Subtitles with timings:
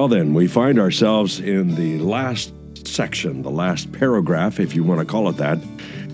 [0.00, 2.54] Well, then, we find ourselves in the last
[2.88, 5.58] section, the last paragraph, if you want to call it that,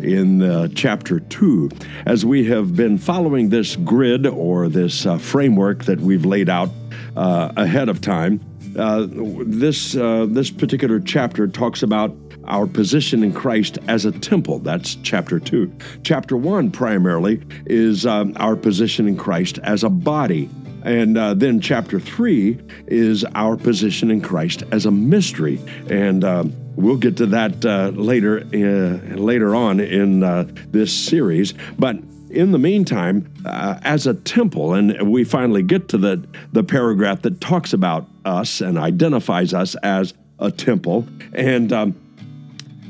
[0.01, 1.71] in uh, chapter 2.
[2.05, 6.69] As we have been following this grid or this uh, framework that we've laid out
[7.15, 8.41] uh, ahead of time,
[8.77, 12.13] uh, this, uh, this particular chapter talks about
[12.47, 14.59] our position in Christ as a temple.
[14.59, 15.73] That's chapter 2.
[16.03, 20.51] Chapter 1 primarily is um, our position in Christ as a body.
[20.87, 25.61] And uh, then chapter three is our position in Christ as a mystery.
[25.91, 31.55] And um, we'll get to that uh, later, uh, later on in uh, this series.
[31.77, 31.97] But
[32.31, 37.23] in the meantime, uh, as a temple, and we finally get to the, the paragraph
[37.23, 41.05] that talks about us and identifies us as a temple.
[41.33, 42.01] And um,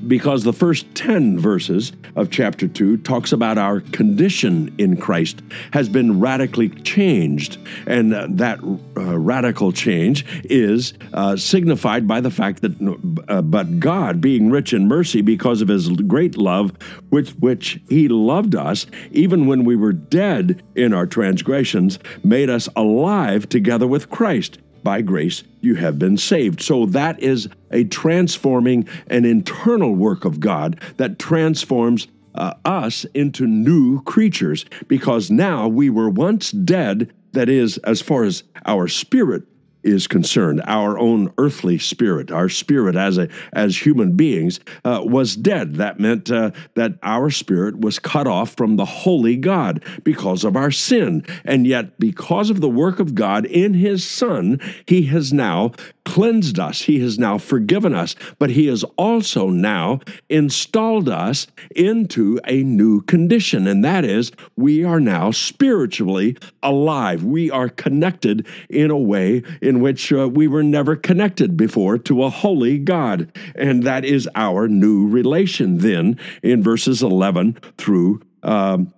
[0.09, 5.89] because the first 10 verses of chapter 2 talks about our condition in Christ has
[5.89, 7.59] been radically changed.
[7.87, 8.59] And uh, that
[8.97, 14.73] uh, radical change is uh, signified by the fact that uh, but God being rich
[14.73, 16.73] in mercy because of his great love
[17.11, 22.69] with which he loved us even when we were dead in our transgressions made us
[22.77, 26.63] alive together with Christ by grace you have been saved.
[26.63, 33.49] So that is a transforming and internal work of God that transforms uh, us into
[33.49, 39.43] new creatures because now we were once dead, that is, as far as our spirit
[39.83, 45.37] is concerned, our own earthly spirit, our spirit as a as human beings, uh, was
[45.37, 45.77] dead.
[45.77, 50.57] That meant uh, that our spirit was cut off from the holy God because of
[50.57, 55.33] our sin, and yet because of the work of God in His Son, He has
[55.33, 55.73] now
[56.07, 56.83] cleansed us.
[56.83, 60.01] He has now forgiven us, but He has also now
[60.31, 67.25] installed us into a new condition, and that is we are now spiritually alive.
[67.25, 72.23] We are connected in a way in which uh, we were never connected before to
[72.23, 78.93] a holy God, and that is our new relation then in verses 11 through um,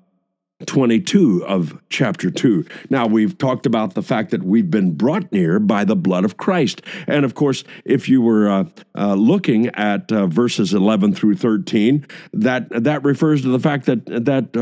[0.67, 2.67] 22 of chapter 2.
[2.91, 6.37] Now, we've talked about the fact that we've been brought near by the blood of
[6.37, 6.83] Christ.
[7.07, 8.65] And of course, if you were uh,
[8.97, 14.05] uh, looking at uh, verses 11 through 13, that, that refers to the fact that,
[14.07, 14.57] that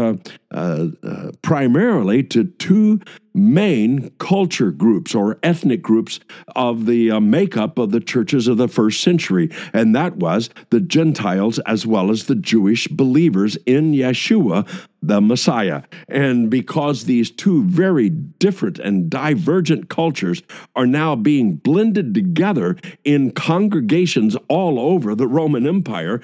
[0.56, 3.00] uh, uh, primarily to two
[3.36, 6.18] main culture groups or ethnic groups
[6.56, 10.80] of the uh, makeup of the churches of the first century, and that was the
[10.80, 14.66] Gentiles as well as the Jewish believers in Yeshua,
[15.02, 15.82] the Messiah.
[16.08, 20.42] And because these two very different and divergent cultures
[20.74, 26.22] are now being blended together in congregations all over the Roman Empire,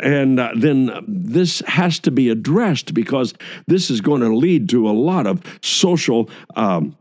[0.00, 3.34] and uh, then this has to be addressed because
[3.74, 6.30] this is going to lead to a lot of social.
[6.54, 6.96] Um,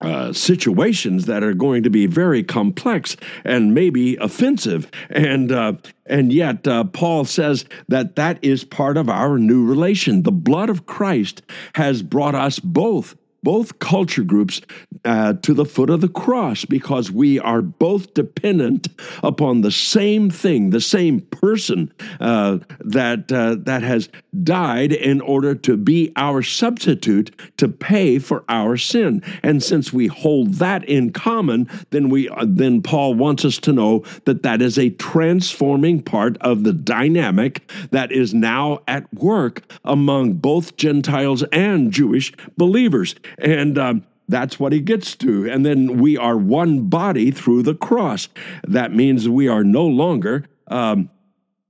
[0.00, 5.72] uh, situations that are going to be very complex and maybe offensive, and uh,
[6.04, 10.24] and yet uh, Paul says that that is part of our new relation.
[10.24, 11.40] The blood of Christ
[11.76, 14.60] has brought us both both culture groups
[15.04, 18.88] uh, to the foot of the cross because we are both dependent
[19.22, 24.08] upon the same thing, the same person uh, that uh, that has
[24.42, 29.22] died in order to be our substitute to pay for our sin.
[29.42, 33.72] And since we hold that in common, then we uh, then Paul wants us to
[33.72, 39.62] know that that is a transforming part of the dynamic that is now at work
[39.84, 43.14] among both Gentiles and Jewish believers.
[43.38, 45.50] And um, that's what he gets to.
[45.50, 48.28] And then we are one body through the cross.
[48.66, 50.44] That means we are no longer.
[50.68, 51.10] Um,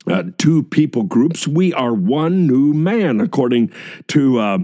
[0.07, 3.73] uh, two people groups, we are one new man, according
[4.09, 4.59] to uh,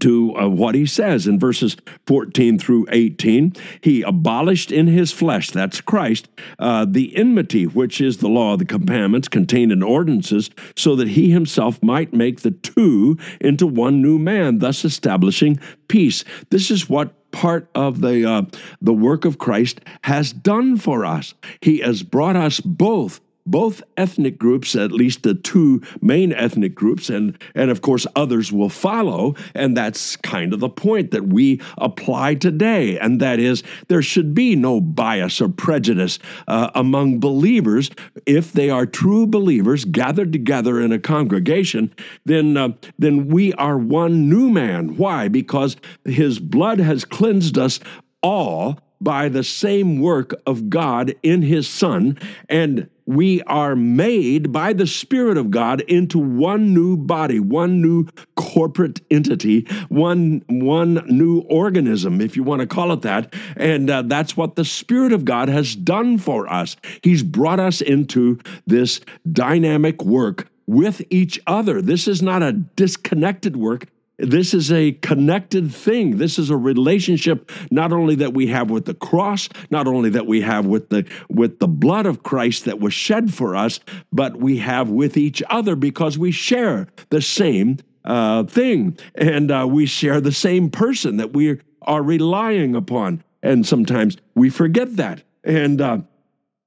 [0.00, 3.54] to uh, what he says in verses 14 through 18.
[3.80, 6.28] He abolished in his flesh, that's Christ,
[6.58, 11.08] uh, the enmity, which is the law of the commandments contained in ordinances, so that
[11.08, 15.58] he himself might make the two into one new man, thus establishing
[15.88, 16.24] peace.
[16.50, 18.42] This is what part of the uh,
[18.80, 21.34] the work of Christ has done for us.
[21.60, 27.10] He has brought us both both ethnic groups, at least the two main ethnic groups,
[27.10, 29.34] and, and of course others will follow.
[29.54, 32.98] And that's kind of the point that we apply today.
[32.98, 37.90] And that is, there should be no bias or prejudice uh, among believers.
[38.26, 41.92] If they are true believers gathered together in a congregation,
[42.24, 44.96] then, uh, then we are one new man.
[44.96, 45.28] Why?
[45.28, 47.80] Because his blood has cleansed us
[48.22, 52.16] all by the same work of God in his Son.
[52.48, 58.06] And we are made by the Spirit of God into one new body, one new
[58.36, 63.34] corporate entity, one, one new organism, if you want to call it that.
[63.56, 66.76] And uh, that's what the Spirit of God has done for us.
[67.02, 69.00] He's brought us into this
[69.30, 71.82] dynamic work with each other.
[71.82, 73.86] This is not a disconnected work.
[74.22, 76.18] This is a connected thing.
[76.18, 80.26] This is a relationship not only that we have with the cross, not only that
[80.26, 83.80] we have with the with the blood of Christ that was shed for us,
[84.12, 89.66] but we have with each other because we share the same uh, thing and uh,
[89.68, 93.24] we share the same person that we are relying upon.
[93.42, 95.24] And sometimes we forget that.
[95.42, 95.98] And uh,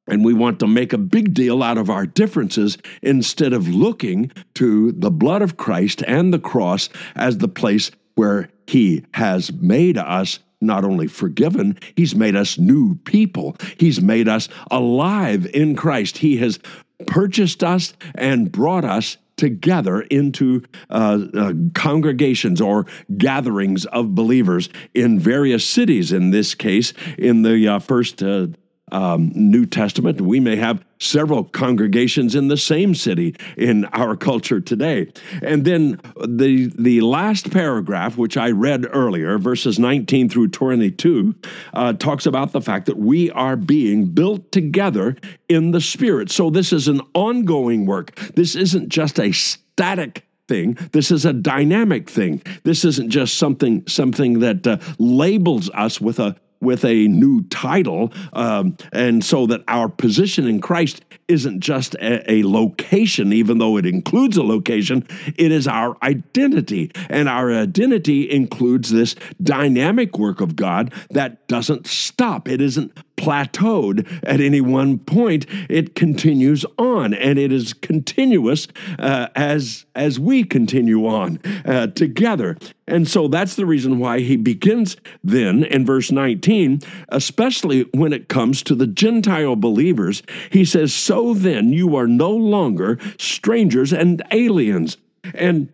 [0.07, 4.31] and we want to make a big deal out of our differences instead of looking
[4.55, 9.97] to the blood of Christ and the cross as the place where He has made
[9.97, 13.55] us not only forgiven, He's made us new people.
[13.77, 16.19] He's made us alive in Christ.
[16.19, 16.59] He has
[17.07, 22.85] purchased us and brought us together into uh, uh, congregations or
[23.17, 26.13] gatherings of believers in various cities.
[26.13, 28.47] In this case, in the uh, first uh,
[28.91, 30.21] um, New Testament.
[30.21, 35.11] We may have several congregations in the same city in our culture today.
[35.41, 41.35] And then the the last paragraph, which I read earlier, verses 19 through 22,
[41.73, 45.17] uh, talks about the fact that we are being built together
[45.49, 46.31] in the Spirit.
[46.31, 48.15] So this is an ongoing work.
[48.35, 50.77] This isn't just a static thing.
[50.91, 52.41] This is a dynamic thing.
[52.63, 56.35] This isn't just something something that uh, labels us with a
[56.65, 62.31] with a new title, um, and so that our position in Christ isn't just a,
[62.31, 65.07] a, location, even though it includes a location,
[65.37, 66.91] it is our identity.
[67.09, 72.47] And our identity includes this dynamic work of God that doesn't stop.
[72.47, 75.45] It isn't plateaued at any one point.
[75.69, 78.67] It continues on, and it is continuous
[78.99, 82.57] uh, as as we continue on uh, together.
[82.87, 88.27] And so that's the reason why he begins then in verse 19, especially when it
[88.27, 90.21] comes to the Gentile believers.
[90.51, 94.97] He says, So then you are no longer strangers and aliens.
[95.33, 95.69] And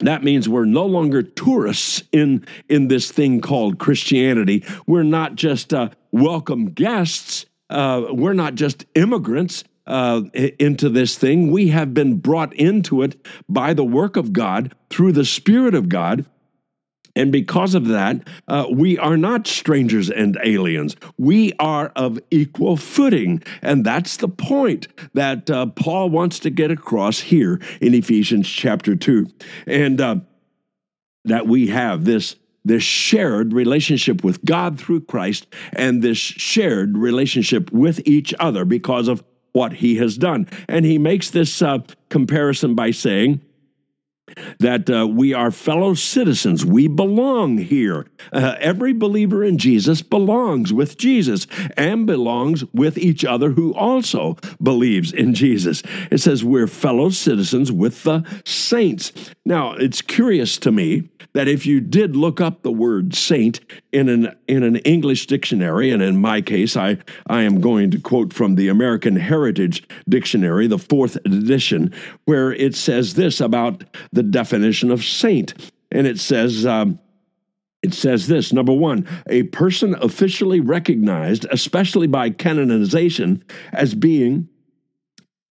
[0.00, 4.64] that means we're no longer tourists in, in this thing called Christianity.
[4.86, 7.46] We're not just uh, welcome guests.
[7.68, 11.50] Uh, we're not just immigrants uh, into this thing.
[11.50, 15.88] We have been brought into it by the work of God through the Spirit of
[15.88, 16.24] God.
[17.18, 20.94] And because of that, uh, we are not strangers and aliens.
[21.18, 23.42] We are of equal footing.
[23.60, 28.94] And that's the point that uh, Paul wants to get across here in Ephesians chapter
[28.94, 29.26] 2.
[29.66, 30.16] And uh,
[31.24, 37.72] that we have this this shared relationship with God through Christ and this shared relationship
[37.72, 40.46] with each other because of what he has done.
[40.68, 41.78] And he makes this uh,
[42.10, 43.40] comparison by saying,
[44.58, 46.64] that uh, we are fellow citizens.
[46.64, 48.06] We belong here.
[48.32, 54.36] Uh, every believer in Jesus belongs with Jesus and belongs with each other who also
[54.62, 55.82] believes in Jesus.
[56.10, 59.12] It says we're fellow citizens with the saints.
[59.44, 63.60] Now, it's curious to me that if you did look up the word saint
[63.92, 67.98] in an in an English dictionary, and in my case, I, I am going to
[67.98, 71.94] quote from the American Heritage Dictionary, the fourth edition,
[72.24, 73.84] where it says this about
[74.18, 75.54] the definition of saint.
[75.92, 76.98] And it says, um,
[77.84, 84.48] it says this number one, a person officially recognized, especially by canonization, as being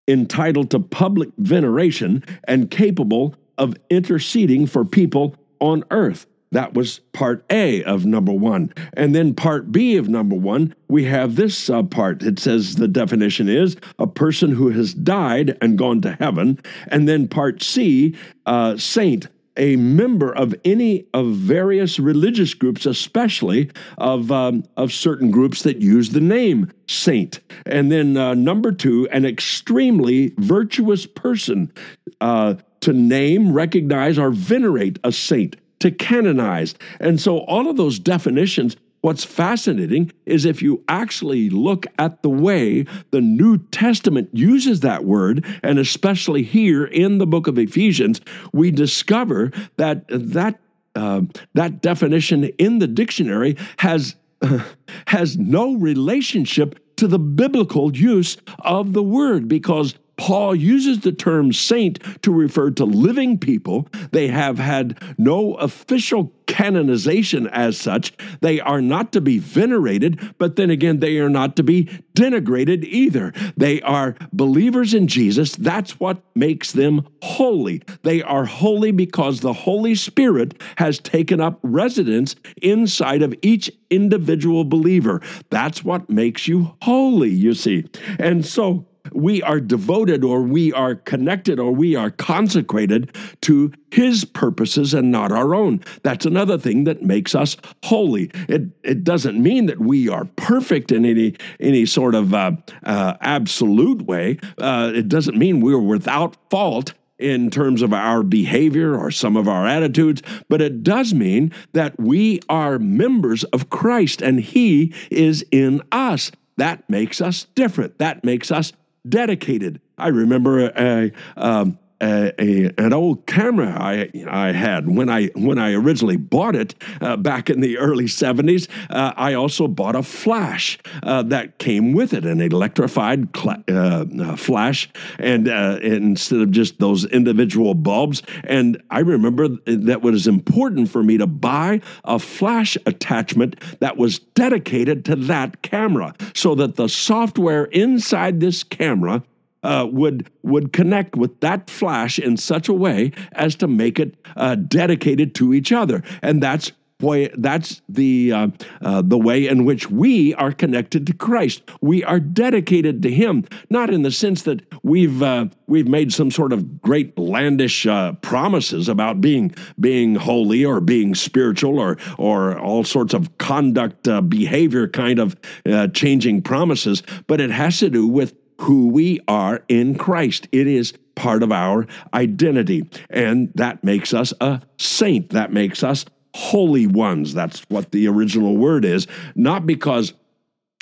[0.06, 6.28] entitled to public veneration and capable of interceding for people on earth.
[6.51, 8.74] That was part A of number one.
[8.94, 12.24] And then part B of number one, we have this uh, part.
[12.24, 16.60] It says the definition is a person who has died and gone to heaven.
[16.88, 19.27] And then part C, uh, saint,
[19.58, 25.77] a member of any of various religious groups, especially of, um, of certain groups that
[25.77, 27.39] use the name saint.
[27.66, 31.74] And then uh, number two, an extremely virtuous person
[32.22, 36.76] uh, to name, recognize, or venerate a saint, to canonize.
[37.00, 42.30] And so all of those definitions What's fascinating is if you actually look at the
[42.30, 48.22] way the New Testament uses that word, and especially here in the book of Ephesians,
[48.54, 50.60] we discover that that
[50.96, 51.22] uh,
[51.54, 54.60] that definition in the dictionary has uh,
[55.08, 61.54] has no relationship to the biblical use of the word because Paul uses the term
[61.54, 63.88] saint to refer to living people.
[64.12, 68.14] They have had no official canonization as such.
[68.42, 72.84] They are not to be venerated, but then again, they are not to be denigrated
[72.86, 73.34] either.
[73.56, 75.56] They are believers in Jesus.
[75.56, 77.84] That's what makes them holy.
[78.02, 84.64] They are holy because the Holy Spirit has taken up residence inside of each individual
[84.64, 85.22] believer.
[85.50, 87.86] That's what makes you holy, you see.
[88.18, 94.26] And so, we are devoted or we are connected or we are consecrated to his
[94.26, 95.82] purposes and not our own.
[96.04, 98.30] That's another thing that makes us holy.
[98.48, 102.52] It, it doesn't mean that we are perfect in any, any sort of uh,
[102.84, 104.40] uh, absolute way.
[104.58, 109.48] Uh, it doesn't mean we're without fault in terms of our behavior or some of
[109.48, 115.44] our attitudes, but it does mean that we are members of Christ and He is
[115.52, 116.32] in us.
[116.58, 117.98] That makes us different.
[118.00, 118.74] That makes us
[119.10, 119.82] dedicated.
[119.98, 125.58] I remember a, um, a, a, an old camera I I had when I when
[125.58, 128.68] I originally bought it uh, back in the early '70s.
[128.89, 134.06] Uh, I also bought a flash uh, that came with it, an electrified cl- uh,
[134.22, 138.22] uh, flash, and uh, instead of just those individual bulbs.
[138.44, 144.20] And I remember that was important for me to buy a flash attachment that was
[144.20, 149.24] dedicated to that camera, so that the software inside this camera
[149.64, 154.16] uh, would would connect with that flash in such a way as to make it
[154.36, 158.48] uh, dedicated to each other, and that's why that's the uh,
[158.82, 161.62] uh, the way in which we are connected to Christ.
[161.82, 166.32] We are dedicated to Him, not in the sense that we've uh, we've made some
[166.32, 172.58] sort of great landish uh, promises about being being holy or being spiritual or or
[172.60, 175.36] all sorts of conduct uh, behavior kind of
[175.66, 180.48] uh, changing promises, but it has to do with who we are in Christ.
[180.52, 182.90] It is part of our identity.
[183.10, 185.32] And that makes us a saint.
[185.32, 187.34] That makes us holy ones.
[187.34, 189.08] That's what the original word is.
[189.36, 190.14] Not because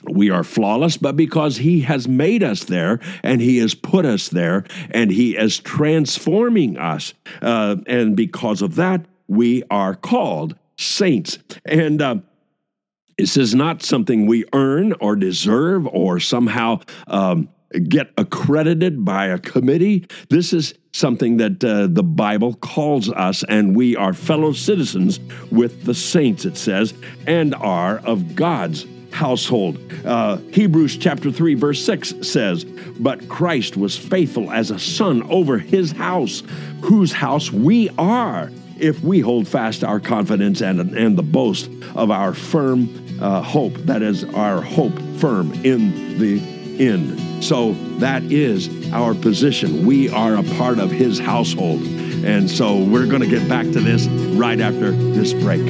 [0.03, 4.27] we are flawless, but because He has made us there and He has put us
[4.27, 7.13] there and He is transforming us.
[7.41, 11.39] Uh, and because of that, we are called saints.
[11.65, 12.17] And uh,
[13.17, 19.39] this is not something we earn or deserve or somehow um, get accredited by a
[19.39, 20.05] committee.
[20.29, 25.19] This is something that uh, the Bible calls us, and we are fellow citizens
[25.51, 26.93] with the saints, it says,
[27.27, 29.79] and are of God's household.
[30.05, 32.65] Uh, Hebrews chapter 3, verse 6 says,
[32.99, 36.43] But Christ was faithful as a son over his house,
[36.81, 42.11] whose house we are, if we hold fast our confidence and, and the boast of
[42.11, 42.89] our firm
[43.21, 47.43] uh, hope, that is, our hope firm in the end.
[47.43, 49.85] So that is our position.
[49.85, 51.81] We are a part of his household.
[52.25, 55.61] And so we're going to get back to this right after this break.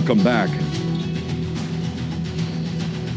[0.00, 0.48] Welcome back.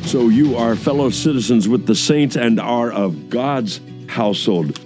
[0.06, 4.78] So, you are fellow citizens with the saints and are of God's household.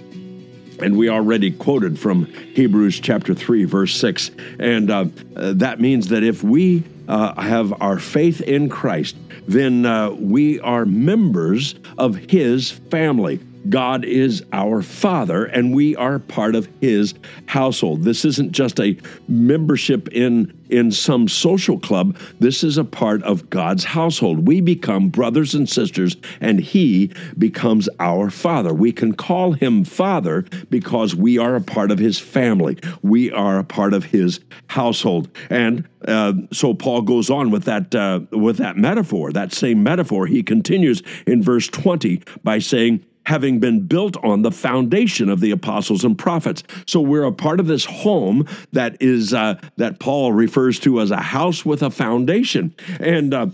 [0.80, 4.30] And we already quoted from Hebrews chapter 3, verse 6.
[4.60, 9.16] And uh, that means that if we uh, have our faith in Christ,
[9.48, 13.40] then uh, we are members of His family.
[13.68, 17.14] God is our Father, and we are part of His
[17.46, 18.04] household.
[18.04, 18.96] This isn't just a
[19.28, 22.18] membership in in some social club.
[22.40, 24.46] This is a part of God's household.
[24.46, 28.72] We become brothers and sisters, and He becomes our Father.
[28.72, 32.78] We can call Him Father because we are a part of His family.
[33.02, 35.28] We are a part of His household.
[35.50, 40.26] And uh, so Paul goes on with that uh, with that metaphor, that same metaphor.
[40.26, 45.50] He continues in verse 20 by saying, having been built on the foundation of the
[45.50, 46.62] apostles and prophets.
[46.86, 51.10] So we're a part of this home that is uh, that Paul refers to as
[51.10, 53.48] a house with a foundation, and uh,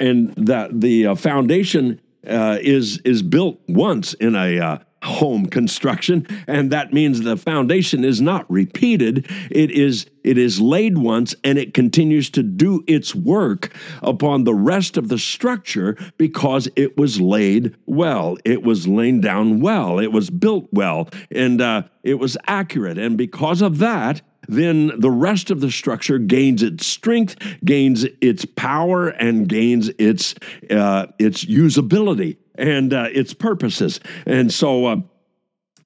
[0.00, 6.26] and that the uh, foundation uh, is is built once in a uh, home construction
[6.46, 9.26] and that means the foundation is not repeated.
[9.50, 14.54] It is it is laid once and it continues to do its work upon the
[14.54, 18.36] rest of the structure because it was laid well.
[18.44, 19.98] It was laid down well.
[19.98, 21.08] It was built well.
[21.30, 22.98] And uh, it was accurate.
[22.98, 28.44] And because of that then the rest of the structure gains its strength, gains its
[28.44, 30.34] power, and gains its
[30.70, 34.00] uh, its usability and uh, its purposes.
[34.26, 34.96] And so, uh,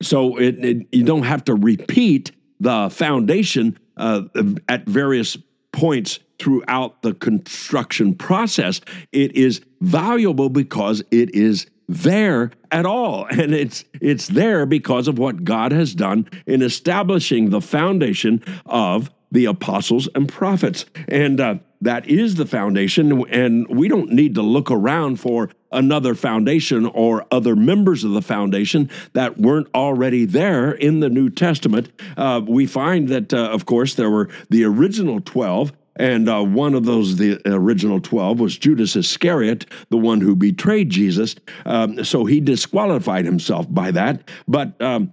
[0.02, 4.22] so it, it, you don't have to repeat the foundation uh,
[4.68, 5.36] at various
[5.72, 8.80] points throughout the construction process.
[9.12, 15.18] It is valuable because it is there at all and it's it's there because of
[15.18, 21.56] what God has done in establishing the foundation of the apostles and prophets and uh,
[21.80, 27.26] that is the foundation and we don't need to look around for another foundation or
[27.30, 31.90] other members of the foundation that weren't already there in the New Testament.
[32.16, 35.72] Uh, we find that, uh, of course, there were the original 12.
[35.96, 40.90] And uh, one of those, the original 12, was Judas Iscariot, the one who betrayed
[40.90, 41.34] Jesus.
[41.64, 44.28] Um, so he disqualified himself by that.
[44.46, 45.12] But um,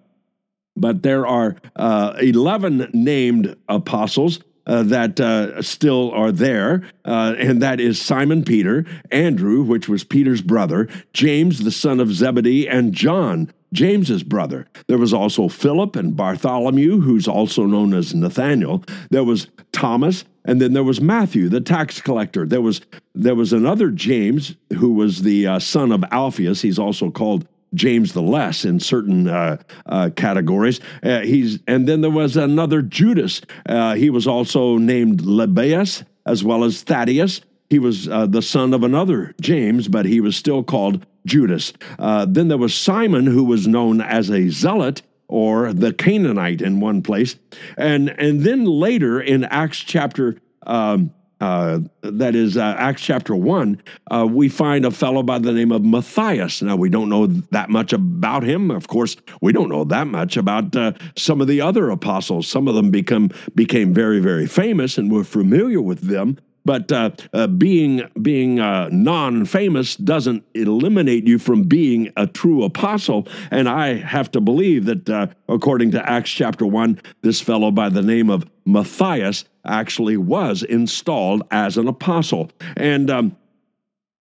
[0.75, 7.61] but there are uh, 11 named apostles uh, that uh, still are there, uh, and
[7.61, 12.93] that is Simon Peter, Andrew, which was Peter's brother, James, the son of Zebedee, and
[12.93, 14.67] John, James's brother.
[14.87, 18.83] There was also Philip and Bartholomew, who's also known as Nathaniel.
[19.09, 22.45] There was Thomas, and then there was Matthew, the tax collector.
[22.45, 22.81] There was
[23.15, 26.61] there was another James who was the uh, son of Alphaeus.
[26.61, 30.79] He's also called James the Less in certain uh, uh, categories.
[31.01, 33.41] Uh, he's and then there was another Judas.
[33.65, 37.41] Uh, he was also named Lebbaeus as well as Thaddeus.
[37.69, 41.73] He was uh, the son of another James, but he was still called Judas.
[41.97, 46.79] Uh, then there was Simon, who was known as a zealot or the Canaanite in
[46.79, 47.35] one place,
[47.77, 50.37] and and then later in Acts chapter.
[50.65, 55.51] Um, uh, that is uh, Acts chapter 1, uh, we find a fellow by the
[55.51, 56.61] name of Matthias.
[56.61, 58.71] Now, we don't know that much about him.
[58.71, 62.47] Of course, we don't know that much about uh, some of the other apostles.
[62.47, 66.37] Some of them become, became very, very famous and we're familiar with them.
[66.65, 73.27] But uh, uh, being being uh, non-famous doesn't eliminate you from being a true apostle.
[73.51, 77.89] And I have to believe that, uh, according to Acts chapter one, this fellow by
[77.89, 82.51] the name of Matthias actually was installed as an apostle.
[82.77, 83.35] And um,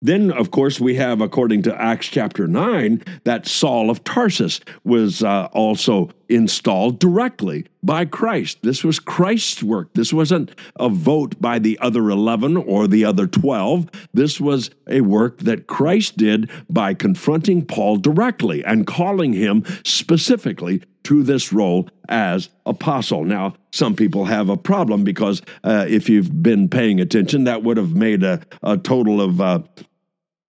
[0.02, 5.23] then, of course, we have, according to Acts chapter 9, that Saul of Tarsus was
[5.23, 8.60] uh, also installed directly by Christ.
[8.63, 9.94] This was Christ's work.
[9.94, 13.90] This wasn't a vote by the other 11 or the other 12.
[14.13, 20.82] This was a work that Christ did by confronting Paul directly and calling him specifically
[21.04, 23.24] to this role as apostle.
[23.24, 27.78] Now, some people have a problem because uh, if you've been paying attention, that would
[27.78, 29.60] have made a, a total of uh,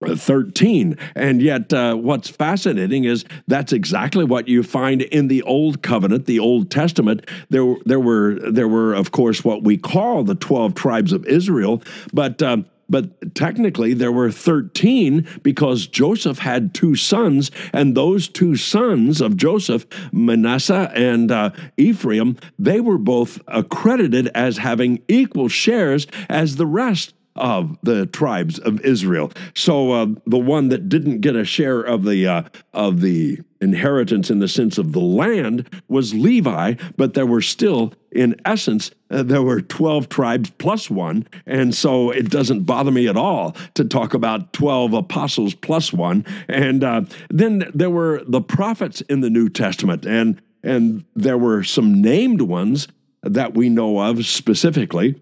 [0.06, 0.98] 13.
[1.16, 6.26] And yet, uh, what's fascinating is that's exactly what you find in the Old Covenant,
[6.26, 7.28] the Old Testament.
[7.50, 11.82] There, there were, there were, of course, what we call the 12 tribes of Israel,
[12.14, 18.56] but um, but technically there were 13 because Joseph had two sons, and those two
[18.56, 26.08] sons of Joseph, Manasseh and uh, Ephraim, they were both accredited as having equal shares
[26.30, 29.32] as the rest of the tribes of Israel.
[29.56, 34.30] So uh, the one that didn't get a share of the uh, of the inheritance
[34.30, 39.24] in the sense of the land was Levi, but there were still, in essence, uh,
[39.24, 41.28] there were 12 tribes plus one.
[41.46, 46.26] And so it doesn't bother me at all to talk about 12 apostles plus one.
[46.48, 51.64] And uh, then there were the prophets in the New Testament, and, and there were
[51.64, 52.88] some named ones
[53.24, 55.22] that we know of specifically.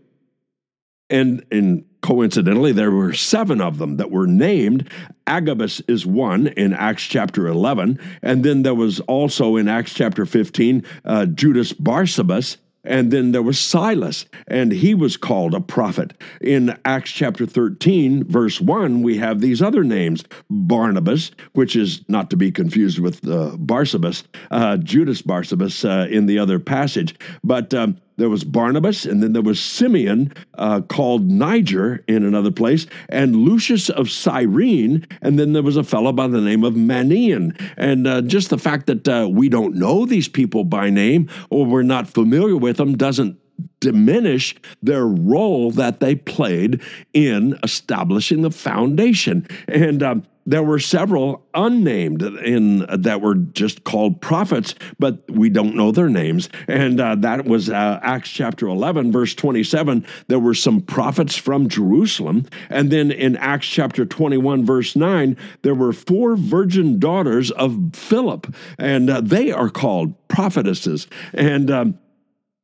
[1.09, 4.87] And in coincidentally, there were seven of them that were named.
[5.25, 7.99] Agabus is one in Acts chapter 11.
[8.21, 12.57] And then there was also in Acts chapter 15, uh, Judas Barsabas.
[12.83, 16.13] And then there was Silas, and he was called a prophet.
[16.39, 22.29] In Acts chapter 13, verse 1, we have these other names Barnabas, which is not
[22.29, 27.15] to be confused with uh, Barsabas, uh, Judas Barsabas uh, in the other passage.
[27.43, 32.51] But um, there was Barnabas, and then there was Simeon, uh, called Niger in another
[32.51, 36.73] place, and Lucius of Cyrene, and then there was a fellow by the name of
[36.75, 37.59] Manaen.
[37.77, 41.65] And uh, just the fact that uh, we don't know these people by name or
[41.65, 43.39] we're not familiar with them doesn't
[43.79, 46.81] diminish their role that they played
[47.13, 49.47] in establishing the foundation.
[49.67, 55.75] And um, there were several unnamed in that were just called prophets, but we don't
[55.75, 56.49] know their names.
[56.67, 60.05] And uh, that was uh, Acts chapter 11, verse 27.
[60.27, 62.45] There were some prophets from Jerusalem.
[62.69, 68.53] And then in Acts chapter 21, verse 9, there were four virgin daughters of Philip,
[68.77, 71.07] and uh, they are called prophetesses.
[71.33, 71.99] And um,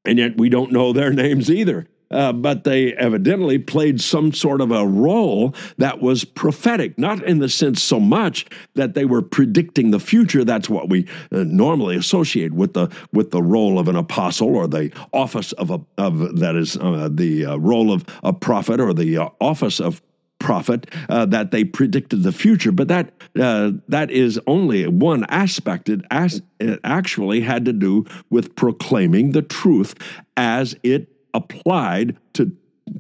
[0.06, 1.88] and yet we don't know their names either.
[2.12, 7.40] Uh, but they evidently played some sort of a role that was prophetic, not in
[7.40, 10.44] the sense so much that they were predicting the future.
[10.44, 14.68] That's what we uh, normally associate with the with the role of an apostle or
[14.68, 18.94] the office of a of that is uh, the uh, role of a prophet or
[18.94, 20.02] the uh, office of
[20.42, 25.88] prophet uh, that they predicted the future, but that uh, that is only one aspect.
[25.88, 29.96] It, as, it actually had to do with proclaiming the truth
[30.36, 32.52] as it applied to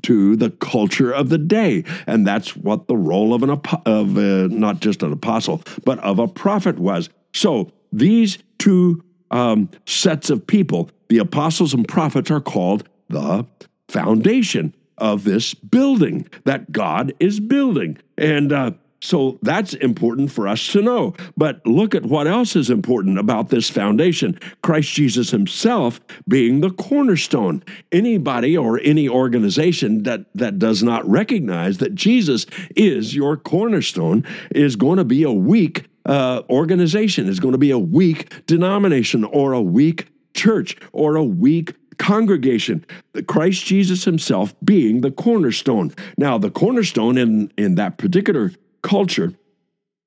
[0.03, 4.47] to the culture of the day, and that's what the role of an of uh,
[4.47, 7.09] not just an apostle, but of a prophet was.
[7.33, 13.45] So these two um, sets of people, the apostles and prophets, are called the
[13.89, 17.97] foundation of this building that God is building.
[18.17, 21.15] And uh, so that's important for us to know.
[21.35, 26.69] But look at what else is important about this foundation Christ Jesus himself being the
[26.69, 27.63] cornerstone.
[27.91, 34.75] Anybody or any organization that, that does not recognize that Jesus is your cornerstone is
[34.75, 39.53] going to be a weak uh, organization, is going to be a weak denomination or
[39.53, 42.83] a weak church or a weak congregation,
[43.27, 45.93] Christ Jesus himself being the cornerstone.
[46.17, 49.35] Now, the cornerstone in, in that particular culture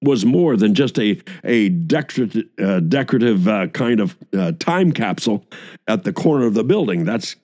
[0.02, 5.46] was more than just a, a decorative, uh, decorative uh, kind of uh, time capsule
[5.86, 7.04] at the corner of the building.
[7.04, 7.36] That's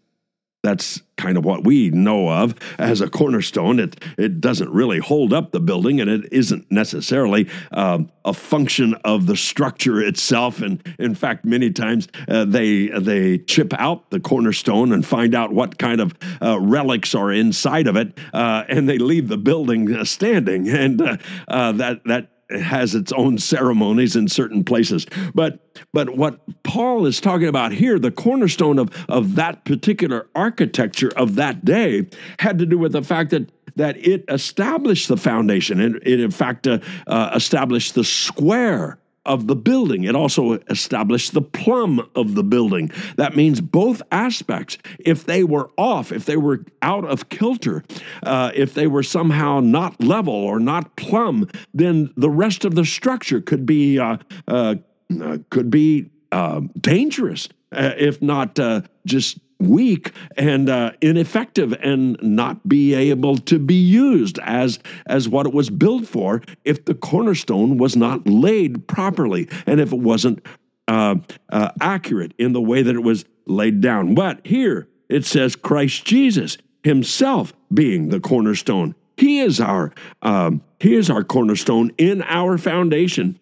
[0.63, 3.79] that's kind of what we know of as a cornerstone.
[3.79, 8.95] It it doesn't really hold up the building, and it isn't necessarily um, a function
[9.05, 10.61] of the structure itself.
[10.61, 15.53] And in fact, many times uh, they they chip out the cornerstone and find out
[15.53, 19.95] what kind of uh, relics are inside of it, uh, and they leave the building
[19.95, 20.69] uh, standing.
[20.69, 21.17] And uh,
[21.49, 25.07] uh, that that has its own ceremonies in certain places.
[25.35, 25.61] But
[25.93, 31.37] but what Paul is talking about here, the cornerstone of, of that particular architecture of
[31.37, 32.09] that day,
[32.39, 36.31] had to do with the fact that that it established the foundation and it in
[36.31, 40.05] fact uh, uh, established the square of the building.
[40.05, 42.91] It also established the plumb of the building.
[43.17, 44.79] That means both aspects.
[44.99, 47.85] If they were off, if they were out of kilter,
[48.23, 52.85] uh, if they were somehow not level or not plumb, then the rest of the
[52.85, 54.17] structure could be uh,
[54.49, 54.77] uh,
[55.21, 58.59] uh could be uh, dangerous, uh, if not
[59.05, 65.47] just weak and uh, ineffective and not be able to be used as as what
[65.47, 70.45] it was built for if the cornerstone was not laid properly and if it wasn't
[70.89, 71.17] uh,
[71.51, 74.15] uh, accurate in the way that it was laid down.
[74.15, 78.95] But here it says Christ Jesus Himself being the cornerstone.
[79.17, 79.93] He is our
[80.23, 83.39] um, He is our cornerstone in our foundation.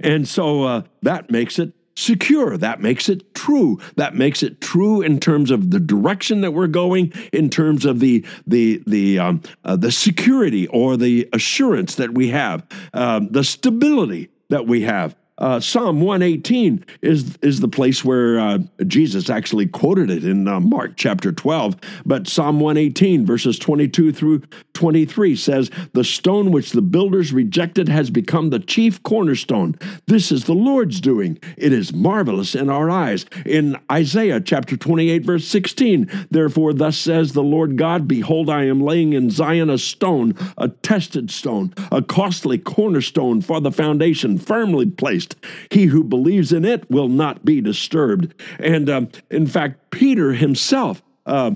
[0.00, 2.56] And so uh, that makes it secure.
[2.56, 3.78] That makes it true.
[3.96, 8.00] That makes it true in terms of the direction that we're going, in terms of
[8.00, 13.44] the the the um, uh, the security or the assurance that we have, um, the
[13.44, 15.14] stability that we have.
[15.40, 20.60] Uh, Psalm 118 is, is the place where uh, Jesus actually quoted it in uh,
[20.60, 21.76] Mark chapter 12.
[22.04, 24.42] But Psalm 118, verses 22 through
[24.74, 29.76] 23 says, The stone which the builders rejected has become the chief cornerstone.
[30.06, 31.38] This is the Lord's doing.
[31.56, 33.24] It is marvelous in our eyes.
[33.46, 38.82] In Isaiah chapter 28, verse 16, Therefore, thus says the Lord God, Behold, I am
[38.82, 44.86] laying in Zion a stone, a tested stone, a costly cornerstone for the foundation, firmly
[44.86, 45.29] placed
[45.70, 48.34] he who believes in it will not be disturbed.
[48.58, 51.52] And um, in fact, Peter himself, uh,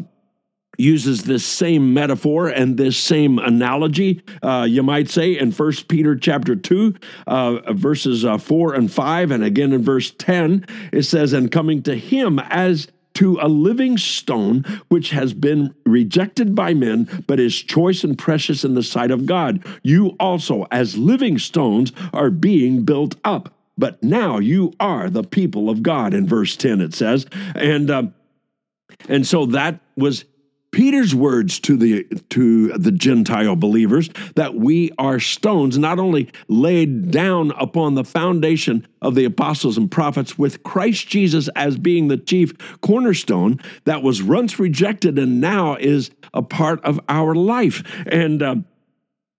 [0.79, 6.17] uses this same metaphor and this same analogy uh, you might say in First peter
[6.17, 6.95] chapter 2
[7.27, 11.83] uh, verses uh, 4 and 5 and again in verse 10 it says and coming
[11.83, 17.63] to him as to a living stone which has been rejected by men but is
[17.63, 22.85] choice and precious in the sight of god you also as living stones are being
[22.85, 27.27] built up but now you are the people of god in verse 10 it says.
[27.55, 28.05] And uh,
[29.09, 30.25] and so that was
[30.75, 37.13] Peter's words to the to the Gentile believers that we are stones not only laid
[37.13, 42.17] down upon the foundation of the apostles and prophets with Christ Jesus as being the
[42.17, 47.85] chief cornerstone that was once rejected and now is a part of our life.
[48.07, 48.57] And uh,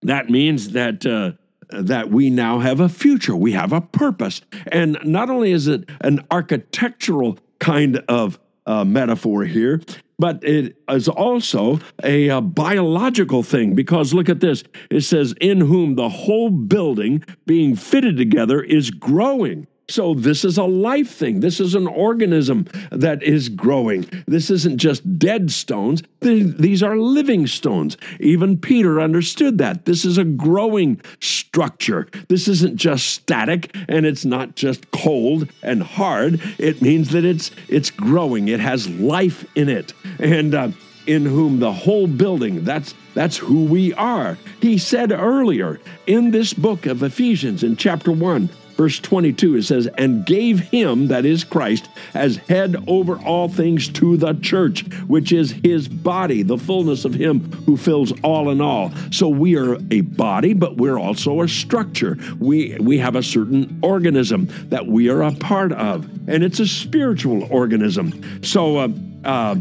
[0.03, 1.33] that means that uh,
[1.69, 5.89] that we now have a future we have a purpose and not only is it
[6.01, 9.81] an architectural kind of uh, metaphor here,
[10.17, 14.63] but it is also a, a, biological thing because look at this.
[14.89, 20.57] It says, In whom the whole building being fitted together is growing so, this is
[20.57, 21.41] a life thing.
[21.41, 24.09] This is an organism that is growing.
[24.25, 27.97] This isn't just dead stones, these are living stones.
[28.19, 29.85] Even Peter understood that.
[29.85, 32.07] This is a growing structure.
[32.29, 36.41] This isn't just static and it's not just cold and hard.
[36.57, 39.93] It means that it's, it's growing, it has life in it.
[40.17, 40.69] And uh,
[41.05, 44.37] in whom the whole building, that's that's who we are.
[44.61, 49.87] He said earlier in this book of Ephesians in chapter 1 Verse 22, it says,
[49.97, 55.31] And gave him, that is Christ, as head over all things to the church, which
[55.31, 58.91] is his body, the fullness of him who fills all in all.
[59.11, 62.17] So we are a body, but we're also a structure.
[62.39, 66.67] We, we have a certain organism that we are a part of, and it's a
[66.67, 68.43] spiritual organism.
[68.43, 68.89] So uh,
[69.23, 69.55] uh,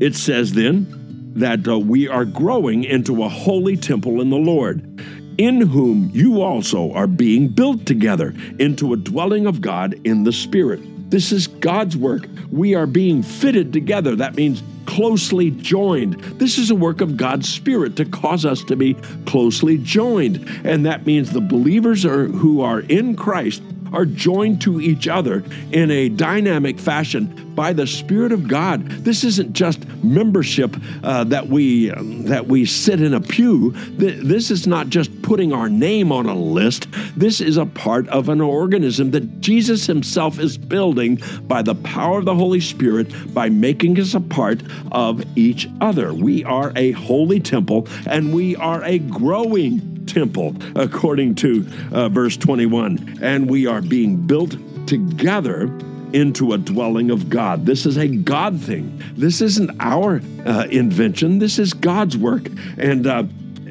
[0.00, 1.02] it says then,
[1.36, 4.96] that uh, we are growing into a holy temple in the Lord
[5.38, 10.32] in whom you also are being built together into a dwelling of God in the
[10.32, 10.80] Spirit.
[11.10, 12.26] This is God's work.
[12.50, 14.16] We are being fitted together.
[14.16, 16.14] That means closely joined.
[16.38, 18.94] This is a work of God's Spirit to cause us to be
[19.26, 20.48] closely joined.
[20.64, 25.42] And that means the believers are, who are in Christ are joined to each other
[25.72, 28.86] in a dynamic fashion by the Spirit of God.
[28.86, 33.72] This isn't just membership uh, that we um, that we sit in a pew.
[33.96, 36.86] This is not just putting our name on a list.
[37.16, 42.18] This is a part of an organism that Jesus Himself is building by the power
[42.18, 46.12] of the Holy Spirit by making us a part of each other.
[46.12, 52.36] We are a holy temple and we are a growing temple, according to uh, verse
[52.36, 53.18] 21.
[53.22, 55.64] And we are being built together
[56.12, 57.66] into a dwelling of God.
[57.66, 59.02] This is a God thing.
[59.16, 61.38] This isn't our uh, invention.
[61.38, 62.48] This is God's work.
[62.78, 63.24] And uh,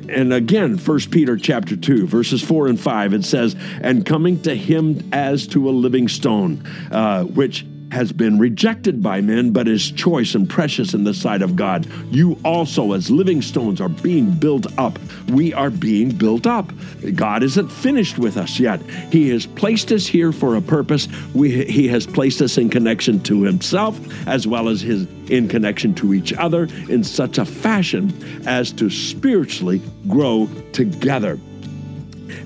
[0.08, 4.56] and again, 1 Peter chapter 2, verses 4 and 5, it says, And coming to
[4.56, 9.91] him as to a living stone, uh, which has been rejected by men, but is
[9.91, 11.88] choice and precious in the sight of God.
[12.12, 15.00] You also, as living stones, are being built up.
[15.30, 16.71] We are being built up.
[17.15, 18.82] God isn't finished with us yet.
[19.12, 21.08] He has placed us here for a purpose.
[21.34, 25.95] We, he has placed us in connection to Himself as well as His in connection
[25.95, 28.13] to each other in such a fashion
[28.45, 31.39] as to spiritually grow together.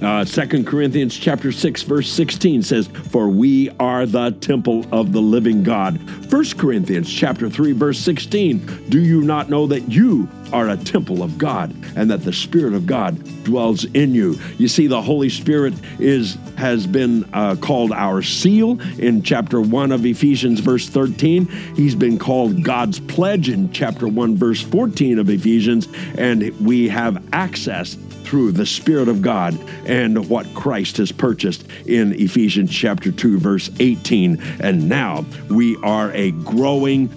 [0.02, 5.22] Uh, 2 Corinthians chapter 6 verse 16 says, "For we are the temple of the
[5.22, 10.70] living God." 1 Corinthians chapter 3 verse 16, "Do you not know that you are
[10.70, 14.88] a temple of God and that the spirit of God dwells in you?" You see
[14.88, 20.60] the Holy Spirit is has been uh, called our seal in chapter 1 of Ephesians
[20.60, 21.46] verse 13.
[21.76, 27.24] He's been called God's pledge in chapter 1 verse 14 of Ephesians and we have
[27.34, 27.98] access
[28.30, 29.58] through the Spirit of God
[29.88, 34.40] and what Christ has purchased in Ephesians chapter 2, verse 18.
[34.60, 37.10] And now we are a growing,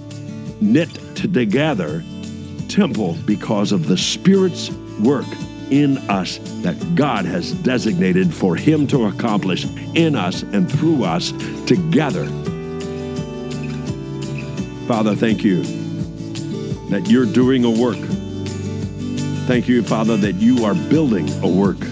[0.63, 2.03] knit together
[2.73, 5.27] temple because of the Spirit's work
[5.71, 11.33] in us that God has designated for Him to accomplish in us and through us
[11.67, 12.27] together.
[14.87, 15.63] Father, thank you
[16.91, 17.99] that you're doing a work
[19.47, 21.83] Thank you, Father, that you are building a work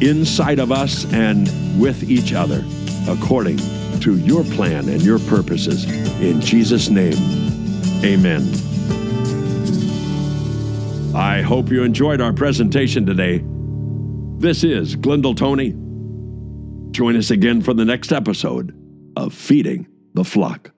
[0.00, 2.64] inside of us and with each other
[3.08, 3.58] according
[4.00, 5.84] to your plan and your purposes.
[6.22, 7.16] In Jesus' name,
[8.04, 8.67] amen.
[11.18, 13.42] I hope you enjoyed our presentation today.
[14.38, 15.74] This is Glendale Tony.
[16.92, 18.72] Join us again for the next episode
[19.16, 20.70] of Feeding the Flock.